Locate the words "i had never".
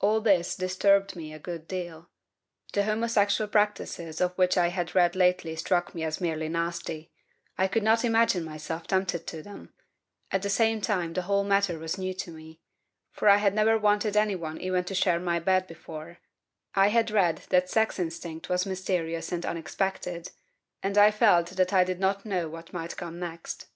13.28-13.78